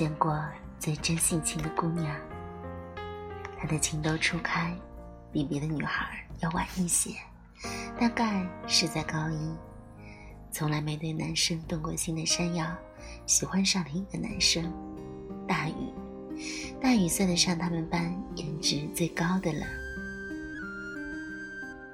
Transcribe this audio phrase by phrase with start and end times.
[0.00, 0.42] 见过
[0.78, 2.16] 最真性情的姑娘。
[3.58, 4.74] 她的情窦初开，
[5.30, 7.10] 比别的女孩要晚一些，
[8.00, 9.54] 大概是在高一。
[10.50, 12.74] 从来没对男生动过心的山药，
[13.26, 14.72] 喜欢上了一个男生，
[15.46, 15.74] 大宇。
[16.80, 19.66] 大宇算得上他们班颜值最高的了，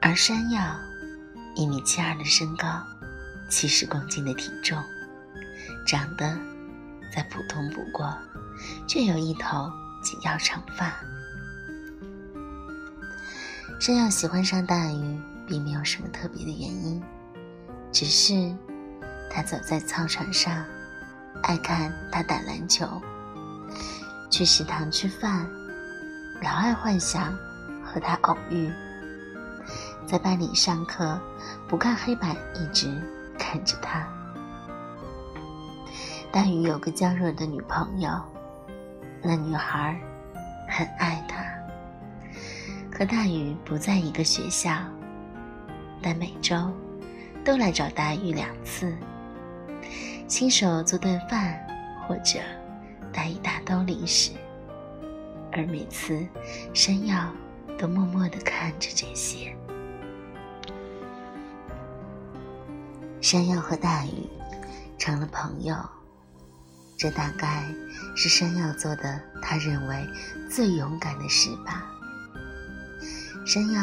[0.01, 0.63] 而山药
[1.57, 2.69] 一米七二的身高，
[3.51, 4.81] 七十公斤的体重，
[5.85, 6.39] 长得
[7.17, 8.15] 再普通不过，
[8.87, 10.93] 却有一头紧要长发。
[13.81, 17.03] 山药喜欢上大鱼，并没有什么特别的原因，
[17.91, 18.55] 只是
[19.31, 20.63] 他走在操场上，
[21.43, 22.87] 爱看他打篮球。
[24.31, 25.49] 去食堂吃饭，
[26.43, 27.35] 老爱幻想
[27.83, 28.71] 和他偶遇。
[30.07, 31.19] 在班里上课，
[31.67, 32.89] 不看黑板，一直
[33.39, 34.07] 看着他。
[36.33, 38.11] 大宇有个娇弱的女朋友，
[39.23, 39.99] 那女孩
[40.69, 41.45] 很爱他。
[42.97, 44.73] 和大宇不在一个学校，
[46.03, 46.57] 但每周
[47.45, 48.97] 都来找大宇两次，
[50.27, 51.59] 亲手做顿饭，
[52.07, 52.41] 或者。
[53.13, 54.33] 带一大兜零食，
[55.51, 56.27] 而每次
[56.75, 57.33] 山药
[57.79, 59.57] 都默默的看着这些。
[63.23, 64.29] 山药和大鱼
[64.99, 65.75] 成了朋友，
[66.97, 67.65] 这大概
[68.15, 70.09] 是山药做的他认为
[70.51, 71.85] 最勇敢的事吧。
[73.45, 73.83] 山药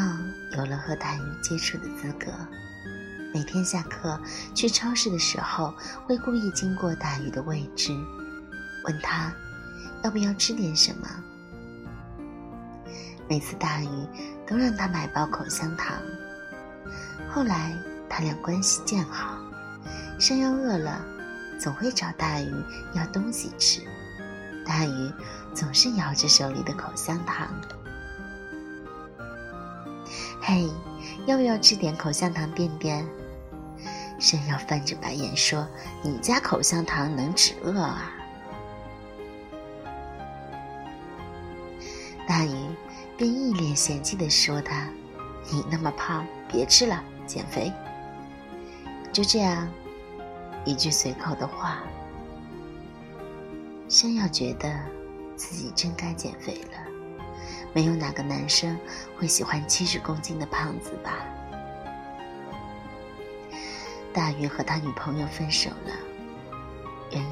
[0.58, 2.31] 有了和大鱼接触的资格，
[3.31, 4.19] 每天下课
[4.56, 5.73] 去超市的时候，
[6.06, 7.95] 会故意经过大鱼的位置。
[8.86, 9.31] 问他
[10.03, 11.07] 要不要吃点什么？
[13.29, 13.88] 每次大鱼
[14.47, 15.96] 都让他买包口香糖。
[17.29, 17.78] 后来
[18.09, 19.38] 他俩关系渐好，
[20.19, 21.06] 山药饿了
[21.59, 22.52] 总会找大鱼
[22.94, 23.81] 要东西吃，
[24.66, 25.12] 大鱼
[25.53, 27.47] 总是摇着手里的口香糖。
[30.41, 30.69] 嘿，
[31.25, 33.06] 要不要吃点口香糖便便？
[34.19, 35.68] 山药翻着白眼说
[36.03, 38.12] ：“你家口香糖能止饿啊？”
[42.28, 42.53] 大鱼
[43.18, 44.88] 便一脸嫌弃地说：“他，
[45.52, 47.72] 你那么胖，别吃了，减肥。”
[49.12, 49.68] 就这样，
[50.66, 51.84] 一句随口的话，
[53.90, 54.74] 山药觉得
[55.35, 56.78] 自己真该减肥了。
[57.74, 58.78] 没有哪个男生
[59.18, 61.25] 会喜欢七十公斤的胖子吧？
[64.13, 65.94] 大鱼和他女朋友分手了，
[67.12, 67.29] 原因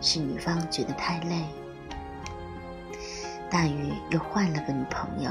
[0.00, 1.44] 是女方觉得太累。
[3.50, 5.30] 大鱼又换了个女朋友，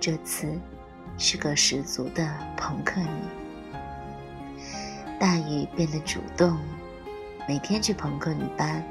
[0.00, 0.58] 这次
[1.18, 3.43] 是个十足的朋克女。
[5.18, 6.58] 大雨变得主动，
[7.48, 8.84] 每天去朋克女班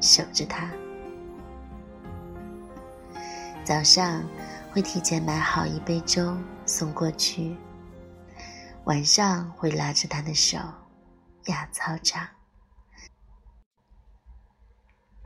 [0.00, 0.68] 守着他。
[3.64, 4.22] 早上
[4.72, 7.56] 会提前买好一杯粥送过去，
[8.84, 10.58] 晚上会拉着他的手
[11.46, 12.26] 压操场，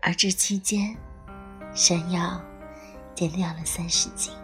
[0.02, 0.96] 而这期间。
[1.72, 2.42] 山药
[3.14, 4.34] 减掉了三十斤，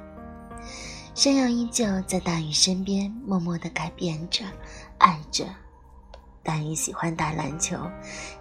[1.13, 4.45] 山药依旧在大雨身边默默的改变着，
[4.99, 5.45] 爱着。
[6.47, 7.77] 大鱼喜欢打篮球，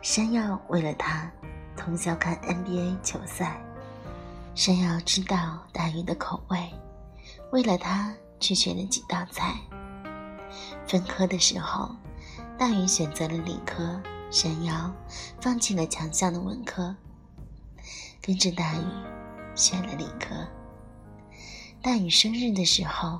[0.04, 1.28] 山药为了他
[1.76, 3.60] 通宵看 NBA 球赛。
[4.54, 6.72] 山药知道大鱼的口味，
[7.52, 9.56] 为了他去学了几道菜。
[10.86, 11.96] 分科的时候，
[12.60, 14.00] 大鱼选择了理科，
[14.30, 14.94] 山药
[15.42, 16.96] 放弃了强项的文科。
[18.22, 18.86] 跟着大宇
[19.56, 20.48] 选了理科。
[21.82, 23.20] 大宇生日的时候，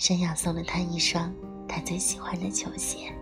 [0.00, 1.30] 山药送了他一双
[1.68, 3.12] 他最喜欢的球鞋。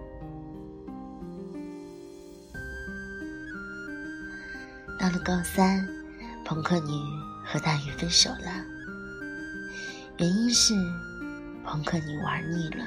[4.96, 5.84] 到了高三，
[6.44, 6.92] 朋克女
[7.44, 8.64] 和大宇分手了，
[10.18, 10.72] 原因是
[11.64, 12.84] 朋克女玩腻了，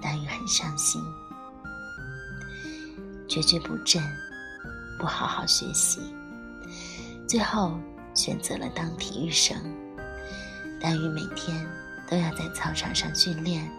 [0.00, 0.98] 大宇很伤心，
[3.28, 4.02] 惴惴不振。
[4.98, 6.00] 不好好学习，
[7.28, 7.78] 最后
[8.14, 9.56] 选择了当体育生。
[10.80, 11.64] 大鱼每天
[12.10, 13.70] 都要在操场上训练，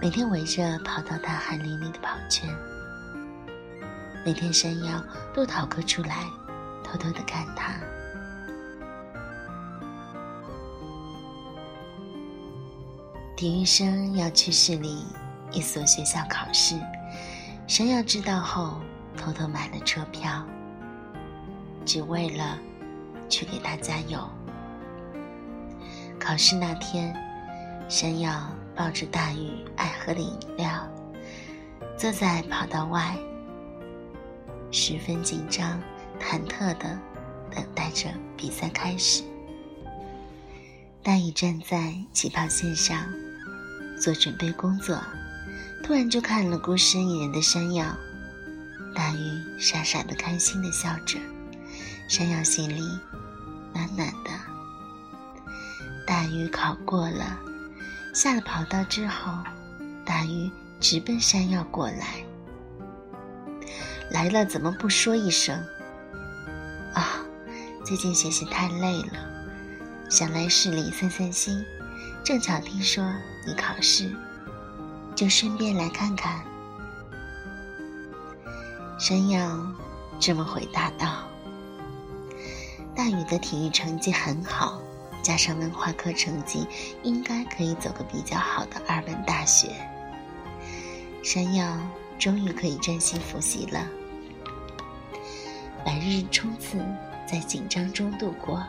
[0.00, 2.48] 每天围着跑到大汗淋漓的跑圈。
[4.24, 5.02] 每天山药
[5.32, 6.24] 都逃课出来，
[6.84, 7.74] 偷偷的看他。
[13.36, 15.06] 体育生要去市里
[15.52, 16.74] 一所学校考试，
[17.66, 18.80] 山药知道后。
[19.16, 20.46] 偷偷买了车票，
[21.84, 22.56] 只为了
[23.28, 24.30] 去给他加油。
[26.18, 27.14] 考试那天，
[27.88, 30.86] 山药抱着大鱼爱喝的饮料，
[31.96, 33.16] 坐在跑道外，
[34.70, 35.80] 十分紧张、
[36.20, 36.98] 忐忑的
[37.54, 39.22] 等待着比赛开始。
[41.02, 42.98] 大宇站在起跑线上
[43.98, 44.98] 做准备工作，
[45.82, 47.86] 突然就看了孤身一人的山药。
[48.94, 51.18] 大鱼傻傻的、开心的笑着，
[52.08, 52.80] 山药心里
[53.72, 54.47] 暖暖的。
[56.08, 57.38] 大鱼考过了，
[58.14, 59.30] 下了跑道之后，
[60.06, 60.50] 大鱼
[60.80, 62.24] 直奔山药过来。
[64.10, 65.54] 来了怎么不说一声？
[66.94, 67.20] 啊，
[67.84, 69.18] 最近学习太累了，
[70.08, 71.62] 想来市里散散心。
[72.24, 73.04] 正巧听说
[73.46, 74.10] 你考试，
[75.14, 76.42] 就顺便来看看。
[78.98, 79.60] 山药
[80.18, 81.28] 这么回答道
[82.96, 84.80] ：“大宇的体育成绩很好，
[85.22, 86.66] 加上文化课成绩，
[87.02, 89.70] 应该可以走个比较好的二本大学。
[91.22, 91.76] 山药
[92.18, 93.86] 终于可以专心复习了。
[95.84, 96.78] 百日冲刺
[97.26, 98.64] 在紧张中度过，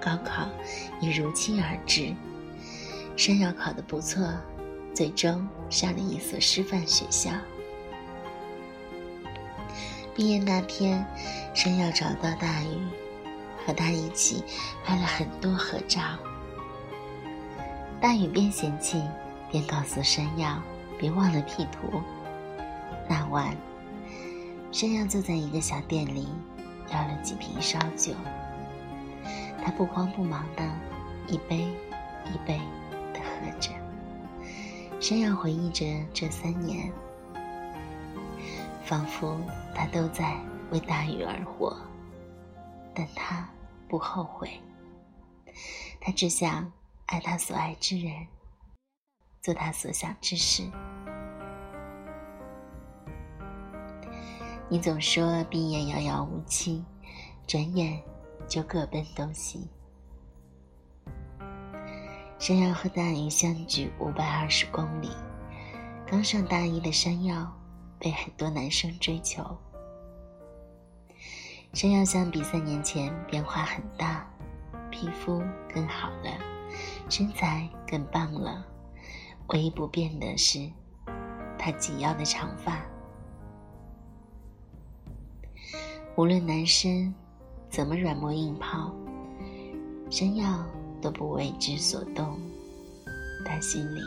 [0.00, 0.48] 高考
[1.00, 2.14] 也如期而至。
[3.16, 4.28] 山药考得不错，
[4.94, 7.30] 最终上了一所师范学校。”
[10.14, 11.04] 毕业那天，
[11.54, 12.78] 山药找到大鱼，
[13.66, 14.42] 和他一起
[14.84, 16.00] 拍了很多合照。
[18.00, 19.02] 大雨边嫌弃
[19.50, 20.60] 边告诉山药
[20.98, 22.02] ：“别忘了 P 图。”
[23.08, 23.56] 那晚，
[24.72, 26.28] 山药坐在一个小店里，
[26.92, 28.12] 要了几瓶烧酒。
[29.64, 30.62] 他不慌不忙的，
[31.26, 31.58] 一杯
[32.26, 32.60] 一杯
[33.14, 33.70] 的喝着。
[35.00, 36.92] 山药回忆着这三年。
[38.84, 39.40] 仿佛
[39.74, 40.36] 他都在
[40.70, 41.74] 为大雨而活，
[42.94, 43.48] 但他
[43.88, 44.60] 不后悔。
[46.00, 46.72] 他只想
[47.06, 48.26] 爱他所爱之人，
[49.42, 50.62] 做他所想之事。
[54.68, 56.84] 你总说毕业遥遥无期，
[57.46, 58.02] 转眼
[58.48, 59.68] 就各奔东西。
[62.38, 65.10] 山药和大鱼相距五百二十公里，
[66.06, 67.52] 刚上大一的山药。
[67.96, 69.42] 被很多男生追求。
[71.74, 74.24] 山药相比三年前变化很大，
[74.92, 75.42] 皮肤
[75.74, 76.30] 更好了，
[77.10, 78.64] 身材更棒了。
[79.48, 80.70] 唯一不变的是，
[81.58, 82.80] 他紧要的长发。
[86.14, 87.12] 无论男生
[87.68, 88.94] 怎么软磨硬泡，
[90.08, 90.64] 山药
[91.02, 92.38] 都不为之所动。
[93.44, 94.00] 他心里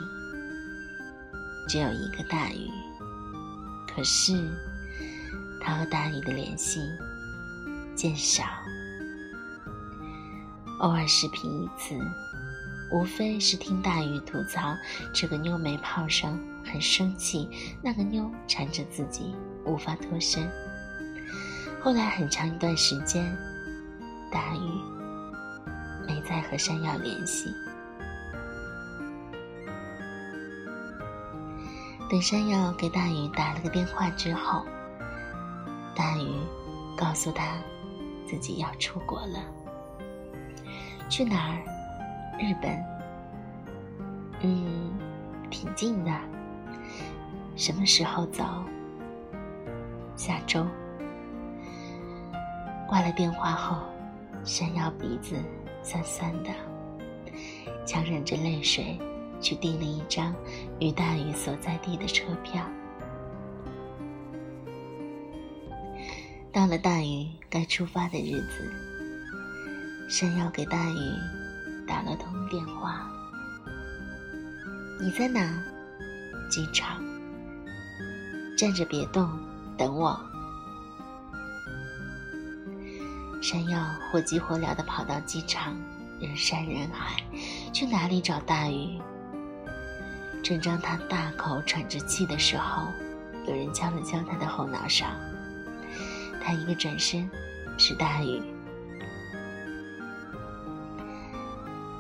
[1.68, 2.72] 只有一个大鱼。
[3.94, 4.58] 可是，
[5.62, 6.80] 他和大鱼的联系
[7.98, 8.44] 渐少，
[10.82, 11.98] 偶尔视频一次，
[12.92, 14.78] 无非是听大鱼吐槽
[15.12, 17.50] 这个妞没泡上，很生气；
[17.82, 19.36] 那个妞缠着自己，
[19.66, 20.48] 无法脱身。
[21.82, 23.36] 后来很长一段时间，
[24.32, 27.52] 大鱼没再和山药联系。
[32.12, 34.64] 等山药给大鱼打了个电话之后，
[35.96, 36.28] 大鱼
[36.96, 37.58] 告诉他
[38.28, 39.40] 自己要出国了。
[41.10, 41.64] 去哪儿？
[42.38, 42.86] 日本。
[44.42, 44.92] 嗯，
[45.50, 46.12] 挺近的。
[47.56, 48.44] 什么时候走？
[50.16, 50.66] 下周。
[52.88, 53.78] 挂了电话后，
[54.44, 55.36] 山药鼻子
[55.82, 56.50] 酸酸的，
[57.86, 59.00] 强忍着泪水。
[59.40, 60.34] 去订了一张
[60.80, 62.64] 于大宇所在地的车票。
[66.58, 68.74] 到了大雨该出发的日子，
[70.10, 70.98] 山药给大雨
[71.88, 73.08] 打了通电话
[75.00, 75.40] ：“你在哪？
[76.50, 77.00] 机场。
[78.58, 79.30] 站着别动，
[79.78, 80.20] 等我。”
[83.40, 83.80] 山药
[84.12, 85.76] 火急火燎地跑到机场，
[86.20, 87.22] 人山人海，
[87.72, 89.00] 去哪里找大雨？
[90.44, 92.88] 正当他大口喘着气的时候，
[93.46, 95.06] 有人敲了敲他的后脑勺。
[96.48, 97.30] 他一个转身，
[97.78, 98.42] 是大雨。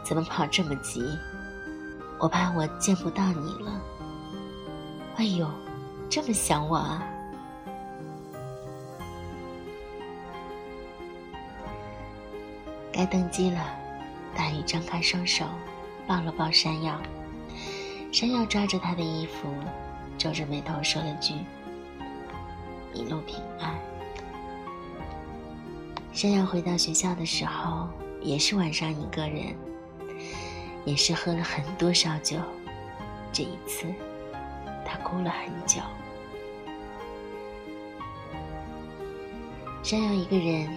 [0.06, 1.06] 怎么跑这么急？
[2.18, 3.82] 我怕我见不到你了。
[5.18, 5.46] 哎呦，
[6.10, 7.04] 这么想我啊！
[12.94, 13.60] 该登机了。
[14.34, 15.44] 大雨张开双手，
[16.08, 17.02] 抱了抱山药。
[18.14, 19.54] 山药抓着他的衣服，
[20.18, 21.34] 皱着眉头说了句
[22.96, 23.76] ：“一路平安。”
[26.18, 27.88] 山药回到学校的时候，
[28.24, 29.56] 也是晚上一个人，
[30.84, 32.38] 也是喝了很多烧酒，
[33.32, 33.86] 这一次
[34.84, 35.80] 他哭了很久。
[39.84, 40.68] 山药一个人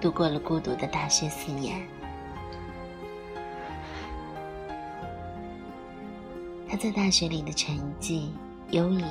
[0.00, 1.84] 度过了孤独的大学四年。
[6.68, 8.30] 他在大学里的成绩
[8.70, 9.04] 优异，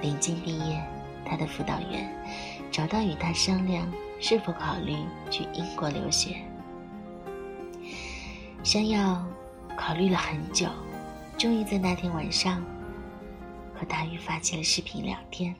[0.00, 0.80] 临近毕业，
[1.24, 2.08] 他的辅导员
[2.70, 3.92] 找到与他商量。
[4.20, 4.94] 是否考虑
[5.30, 6.36] 去英国留学。
[8.62, 9.26] 山药
[9.76, 10.68] 考虑了很久，
[11.38, 12.62] 终于在那天晚上
[13.74, 15.54] 和大鱼发起了视频聊天。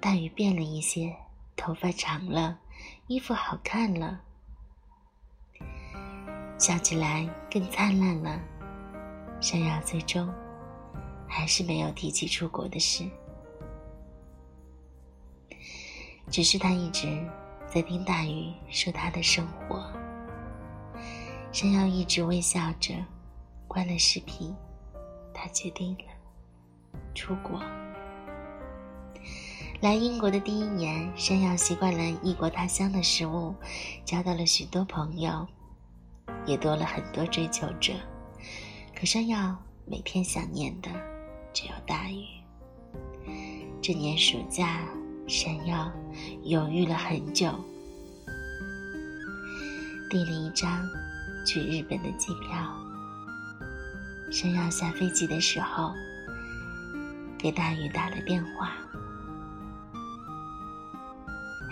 [0.00, 1.14] 大鱼变了一些，
[1.56, 2.58] 头发长了，
[3.06, 4.20] 衣服好看了，
[6.58, 8.40] 笑起来更灿烂了。
[9.40, 10.28] 山药最终
[11.28, 13.08] 还是没有提起出国的事，
[16.30, 17.06] 只是他一直
[17.66, 19.90] 在听大鱼说他的生活。
[21.52, 22.94] 山药一直微笑着，
[23.66, 24.54] 关了视频，
[25.32, 26.04] 他决定了
[27.14, 27.60] 出国。
[29.80, 33.54] 来英国的第一年，山药习惯了异国他乡的食物，
[34.04, 35.46] 交到了许多朋友，
[36.46, 37.92] 也多了很多追求者。
[38.94, 40.90] 可山药每天想念的
[41.52, 42.24] 只有大雨。
[43.82, 44.80] 这年暑假，
[45.28, 45.90] 山药
[46.44, 47.52] 犹豫了很久，
[50.08, 50.88] 订了一张
[51.44, 52.56] 去日本的机票。
[54.30, 55.92] 山药下飞机的时候，
[57.36, 58.72] 给大雨打了电话：“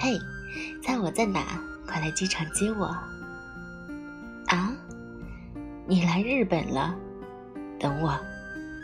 [0.00, 0.18] 嘿，
[0.82, 1.40] 猜我在哪？
[1.86, 2.86] 快来机场接我！”
[4.50, 4.72] 啊，
[5.86, 6.92] 你来日本了？
[7.78, 8.18] 等我，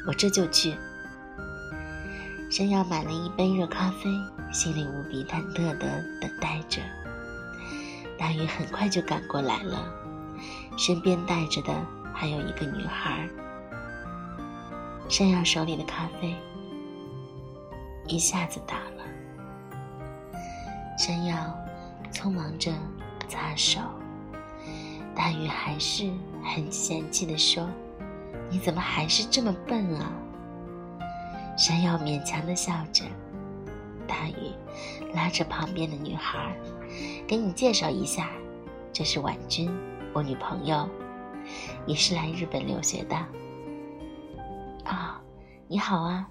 [0.07, 0.77] 我这就去。
[2.51, 4.11] 山药买了一杯热咖啡，
[4.53, 6.81] 心里无比忐忑的等待着。
[8.19, 9.93] 大雨很快就赶过来了，
[10.77, 11.75] 身边带着的
[12.13, 13.29] 还有一个女孩。
[15.09, 16.37] 山药手里的咖啡
[18.07, 19.05] 一下子打了，
[20.99, 21.37] 山药
[22.13, 22.73] 匆忙着
[23.29, 23.81] 擦手，
[25.15, 26.11] 大雨还是
[26.45, 27.69] 很嫌弃的说。
[28.53, 30.11] 你怎么还是这么笨啊？
[31.57, 33.05] 山药勉强的笑着。
[34.11, 36.53] 大宇拉着旁边的女孩，
[37.29, 38.29] 给你介绍一下，
[38.93, 39.71] 这是婉君，
[40.13, 40.89] 我女朋友，
[41.87, 43.17] 也是来日本留学的。
[44.85, 45.23] 啊，
[45.69, 46.27] 你好啊！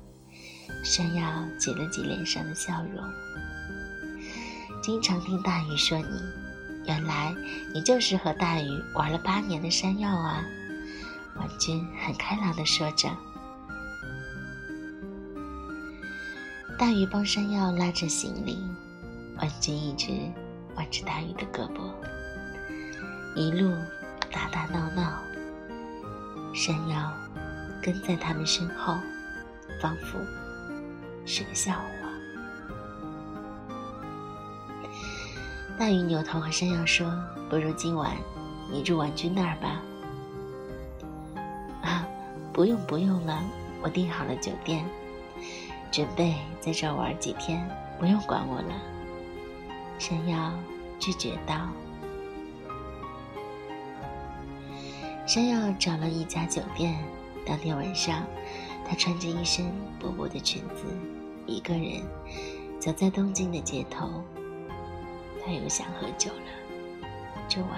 [0.83, 1.24] 山药
[1.57, 3.01] 挤了挤脸上的笑容。
[4.81, 6.21] 经常听大鱼说你，
[6.86, 7.33] 原来
[7.74, 10.43] 你就是和大鱼玩了八年的山药啊！
[11.38, 13.09] 婉君很开朗的说着，
[16.79, 18.57] 大鱼帮山药拉着行李，
[19.38, 20.13] 婉君一直
[20.77, 21.81] 挽着大鱼的胳膊，
[23.36, 23.75] 一路
[24.31, 25.21] 打打闹闹，
[26.55, 27.12] 山药
[27.83, 28.98] 跟在他们身后，
[29.81, 30.17] 仿佛
[31.25, 31.83] 是个笑话。
[35.77, 37.13] 大鱼扭头和山药说
[37.51, 38.15] ：“不如今晚
[38.71, 39.81] 你住婉君那儿吧。”
[41.83, 42.07] 啊
[42.53, 43.43] 不用不用了，
[43.83, 44.86] 我订好了酒店，
[45.91, 47.67] 准备在这玩几天，
[48.00, 48.81] 不用管我了。
[49.98, 50.51] 山药
[51.00, 51.67] 拒绝道。
[55.25, 56.98] 山药找了一家酒店，
[57.46, 58.24] 当天晚上，
[58.88, 60.86] 他穿着一身薄薄的裙子，
[61.46, 62.01] 一个人
[62.79, 64.10] 走在东京的街头。
[65.43, 67.03] 他又想喝酒了。
[67.48, 67.72] 这晚，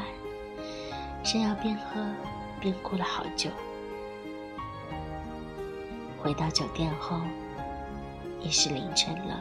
[1.23, 2.05] 山药边喝
[2.59, 3.49] 边哭了好久。
[6.21, 7.19] 回到酒店后，
[8.43, 9.39] 已是凌晨了。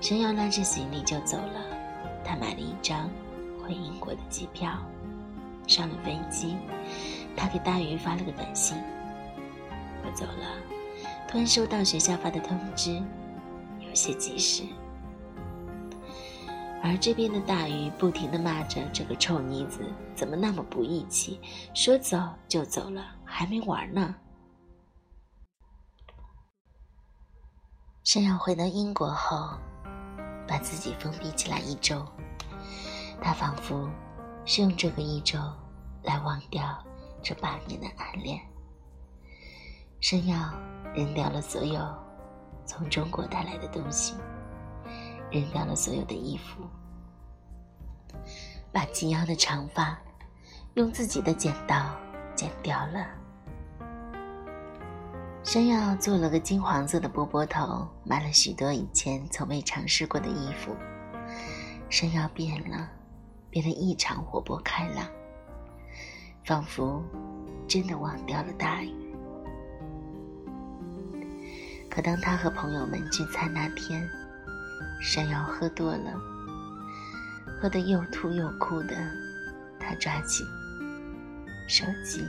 [0.00, 1.60] 山药拉着行李就走了。
[2.24, 3.10] 他买了一张
[3.62, 4.70] 回英国的机票，
[5.66, 6.56] 上了飞机。
[7.36, 8.76] 他给大鱼发了个短信
[10.04, 10.56] ：“我走了。”
[11.28, 13.02] 突然收到学校发的通知，
[13.80, 14.62] 有些急事。
[16.82, 19.80] 而这边的大鱼不停地骂着这个臭妮子，
[20.14, 21.40] 怎么那么不义气，
[21.72, 24.14] 说走就走了，还没玩呢。
[28.04, 29.48] 山药回到英国后，
[30.46, 32.06] 把自己封闭起来一周。
[33.18, 33.88] 他仿佛
[34.44, 35.38] 是用这个一周
[36.02, 36.84] 来忘掉
[37.22, 38.38] 这八年的暗恋。
[40.00, 40.36] 山药
[40.94, 41.80] 扔掉了所有
[42.66, 44.14] 从中国带来的东西，
[45.30, 46.62] 扔掉了所有的衣服，
[48.70, 49.98] 把及腰的长发
[50.74, 51.90] 用自己的剪刀
[52.36, 53.23] 剪掉了。
[55.44, 60.74] 山药做了个金黄色的波波头，买了许多以前从未尝试过的衣服。
[61.90, 62.88] 山药变了，
[63.50, 65.06] 变得异常活泼开朗，
[66.46, 67.04] 仿佛
[67.68, 68.90] 真的忘掉了大雨。
[71.90, 74.02] 可当他和朋友们聚餐那天，
[75.02, 76.18] 山药喝多了，
[77.60, 78.96] 喝得又吐又哭的，
[79.78, 80.42] 他抓起
[81.68, 82.24] 手机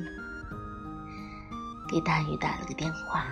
[1.87, 3.27] 给大宇打了个电话。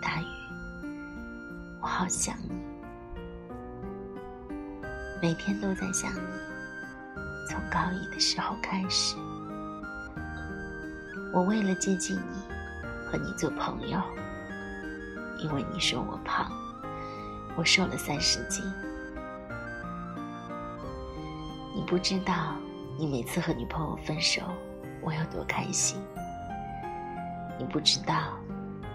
[0.00, 0.26] 大宇，
[1.80, 2.50] 我好想你，
[5.20, 6.20] 每天都在想你，
[7.48, 9.16] 从高一的时候开始。
[11.32, 14.00] 我为了接近你，和你做朋友，
[15.38, 16.50] 因为你说我胖，
[17.56, 18.64] 我瘦了三十斤。
[21.74, 22.54] 你不知道，
[22.96, 24.42] 你每次和女朋友分手，
[25.02, 26.00] 我有多开心。
[27.58, 28.38] 你不知道，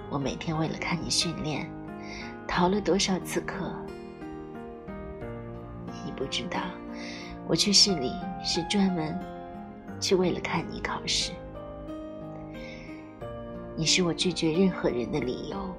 [0.10, 1.70] 我每天为了看你训练，
[2.48, 3.72] 逃了多少次课。
[6.06, 6.60] 你不知道，
[7.48, 8.12] 我去市里
[8.44, 9.20] 是专门
[10.00, 11.32] 去为了看你考试。
[13.76, 15.76] 你是我拒绝任何人的理由。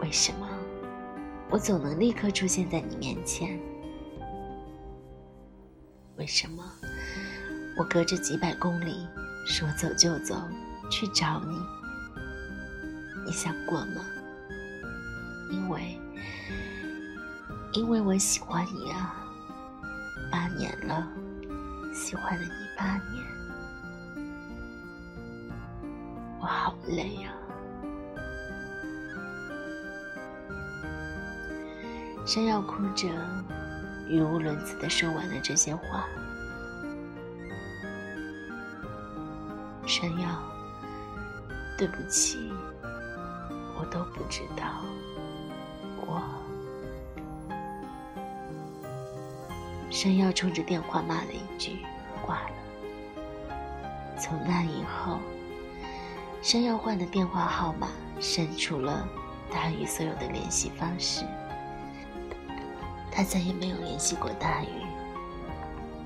[0.00, 0.48] 为什么
[1.50, 3.58] 我总能立刻出现在你面前？
[6.16, 6.62] 为什么
[7.80, 9.08] 我隔着几百公里
[9.46, 10.36] 说走就走
[10.90, 11.58] 去找你？
[13.24, 14.04] 你想过吗？
[15.50, 15.98] 因为，
[17.72, 19.16] 因为我喜欢你啊！
[20.30, 21.08] 八年了，
[21.94, 23.24] 喜欢了你八年。
[26.38, 27.32] 我好累呀！
[32.26, 33.08] 山药哭着，
[34.06, 36.06] 语无伦次的说完了这些话。
[40.00, 40.28] 山药，
[41.76, 42.50] 对不起，
[43.78, 44.64] 我都不知道，
[46.06, 46.22] 我……
[49.90, 51.84] 山药冲着电话骂了一句，
[52.24, 52.50] 挂了。
[54.18, 55.18] 从那以后。
[56.40, 59.06] 山药换的电话号码删除了
[59.52, 61.22] 大宇所有的联系方式，
[63.12, 64.86] 他再也没有联系过大宇，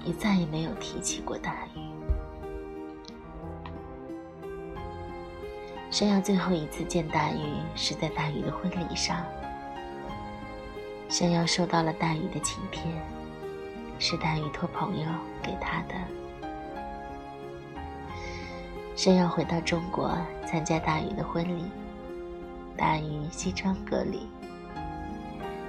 [0.04, 1.83] 也再也没有提起过大宇。
[5.94, 7.38] 山药最后一次见大鱼
[7.76, 9.24] 是在大鱼的婚礼上，
[11.08, 12.82] 山药收到了大鱼的请帖，
[14.00, 15.06] 是大鱼托朋友
[15.40, 15.94] 给他的。
[18.96, 21.70] 山药回到中国参加大鱼的婚礼，
[22.76, 24.18] 大鱼西装革履，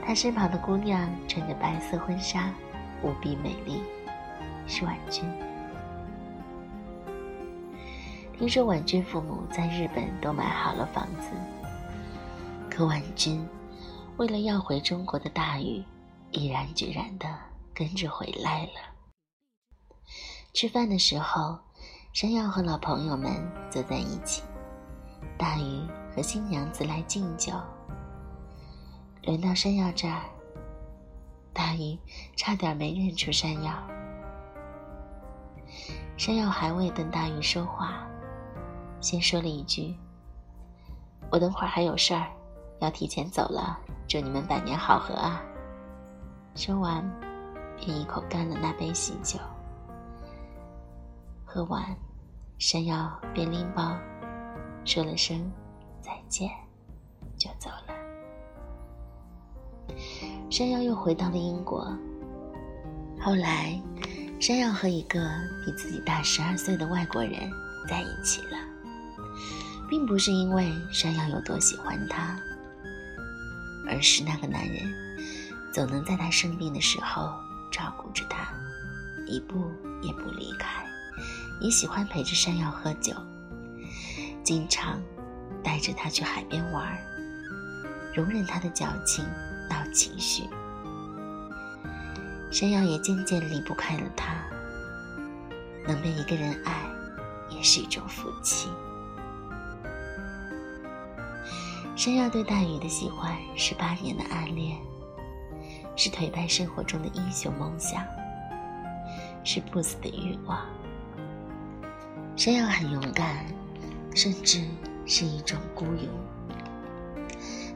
[0.03, 2.49] 他身旁的姑娘穿着白色婚纱，
[3.03, 3.83] 无比美丽，
[4.65, 5.23] 是婉君。
[8.37, 11.29] 听说婉君父母在日本都买好了房子，
[12.69, 13.47] 可婉君
[14.17, 15.83] 为了要回中国的大鱼，
[16.31, 17.27] 毅然决然的
[17.73, 18.71] 跟着回来了。
[20.53, 21.59] 吃饭的时候。
[22.13, 23.29] 山药和老朋友们
[23.69, 24.41] 坐在一起，
[25.37, 27.51] 大鱼和新娘子来敬酒。
[29.23, 30.21] 轮到山药这儿，
[31.51, 31.99] 大鱼
[32.37, 33.73] 差点没认出山药。
[36.15, 38.07] 山药还未等大鱼说话，
[39.05, 39.95] 先说了一句
[41.29, 42.25] ：“我等会儿还有事儿，
[42.79, 43.79] 要提前走了。
[44.07, 45.43] 祝你们百年好合啊！”
[46.57, 47.07] 说完，
[47.77, 49.37] 便一口干了那杯喜酒。
[51.45, 51.95] 喝完，
[52.57, 53.95] 山药便拎包，
[54.83, 55.51] 说了声
[56.01, 56.49] 再见，
[57.37, 57.93] 就走了。
[60.49, 61.95] 山药又回到了英国。
[63.21, 63.79] 后来，
[64.39, 65.19] 山药和一个
[65.63, 67.51] 比自己大十二岁的外国人
[67.87, 68.57] 在一起了，
[69.89, 72.39] 并不是因为山药有多喜欢他，
[73.87, 74.93] 而是那个男人
[75.73, 77.33] 总能在他生病的时候
[77.71, 78.53] 照顾着他，
[79.25, 79.71] 一步
[80.01, 80.85] 也不离开。
[81.61, 83.13] 也喜欢陪着山药喝酒，
[84.43, 85.01] 经常
[85.63, 86.97] 带着他去海边玩，
[88.13, 89.23] 容忍他的矫情
[89.69, 90.43] 闹情绪。
[92.51, 94.35] 山药也渐渐离不开了他。
[95.87, 96.89] 能被一个人爱，
[97.49, 98.67] 也是一种福气。
[101.95, 104.77] 山药对大宇的喜欢是八年的暗恋，
[105.95, 108.05] 是颓败生活中的英雄梦想，
[109.45, 110.59] 是不死的欲望。
[112.35, 113.45] 山药很勇敢，
[114.13, 114.61] 甚至
[115.05, 116.05] 是一种孤勇。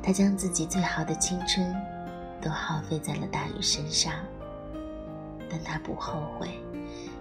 [0.03, 1.73] 他将自己最好的青春
[2.41, 4.11] 都耗费在了大宇身上，
[5.49, 6.49] 但他不后悔，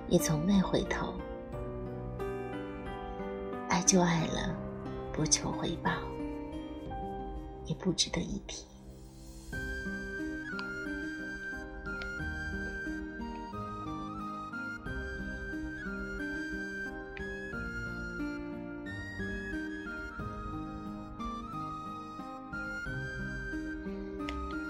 [0.08, 1.14] 也从未回头。
[3.68, 4.52] 爱就爱了，
[5.12, 5.92] 不求回报，
[7.68, 8.64] 也不值得一提。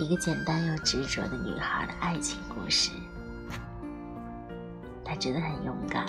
[0.01, 2.91] 一个简单又执着的女孩的爱情故事。
[5.05, 6.07] 她真的很勇敢，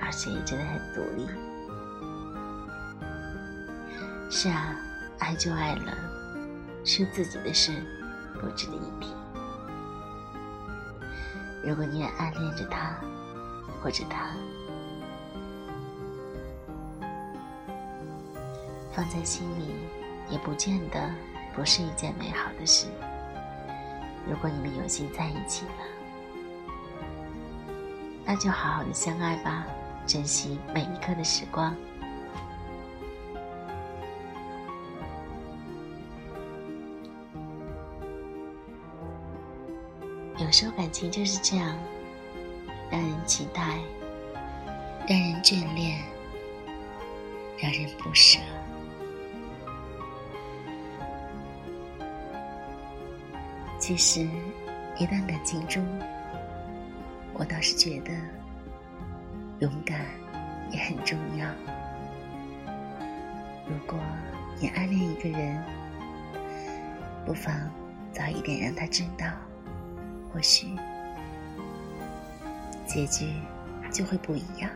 [0.00, 1.49] 而且也真的很独立。
[4.32, 4.76] 是啊，
[5.18, 5.92] 爱就爱了，
[6.84, 7.72] 是自己的事，
[8.40, 9.12] 不值得一提。
[11.64, 12.94] 如果你也暗恋着他，
[13.82, 14.30] 或者他，
[18.94, 19.74] 放在心里，
[20.30, 21.10] 也不见得
[21.52, 22.86] 不是一件美好的事。
[24.28, 25.84] 如果你们有幸在一起了，
[28.24, 29.66] 那就好好的相爱吧，
[30.06, 31.74] 珍惜每一刻的时光。
[40.50, 41.78] 有时候感情就是这样，
[42.90, 43.62] 让人期待，
[45.06, 46.02] 让人眷恋，
[47.56, 48.40] 让人不舍。
[53.78, 54.26] 其实，
[54.98, 55.86] 一段感情中，
[57.34, 58.10] 我倒是觉得
[59.60, 60.04] 勇敢
[60.72, 61.46] 也很重要。
[63.68, 63.96] 如果
[64.58, 65.64] 你暗恋一个人，
[67.24, 67.54] 不妨
[68.12, 69.26] 早一点让他知道。
[70.32, 70.76] 或许，
[72.86, 73.32] 结局
[73.92, 74.70] 就会不一样。